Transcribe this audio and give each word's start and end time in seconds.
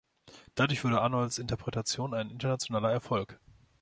Dadurch 0.55 0.83
wurde 0.83 0.99
Arnolds 0.99 1.37
Interpretation 1.37 2.15
ein 2.15 2.31
internationaler 2.31 2.89
Erfolg. 2.91 3.39